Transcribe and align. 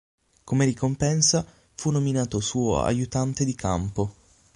Come 0.43 0.65
ricompensa 0.65 1.45
fu 1.75 1.91
nominato 1.91 2.39
suo 2.39 2.81
"aiutante 2.81 3.45
di 3.45 3.53
campo". 3.53 4.15